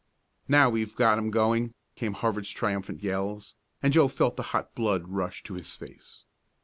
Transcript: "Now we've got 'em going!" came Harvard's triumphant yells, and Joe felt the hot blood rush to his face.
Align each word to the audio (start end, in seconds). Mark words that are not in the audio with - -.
"Now 0.47 0.67
we've 0.71 0.95
got 0.95 1.19
'em 1.19 1.29
going!" 1.29 1.75
came 1.95 2.13
Harvard's 2.13 2.49
triumphant 2.49 3.03
yells, 3.03 3.53
and 3.83 3.93
Joe 3.93 4.07
felt 4.07 4.35
the 4.35 4.41
hot 4.49 4.73
blood 4.73 5.07
rush 5.09 5.43
to 5.43 5.53
his 5.53 5.75
face. 5.75 6.25